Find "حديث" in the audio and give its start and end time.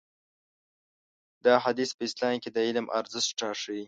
1.65-1.89